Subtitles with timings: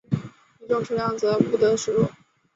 [0.61, 2.07] 乙种车辆则不得驶入。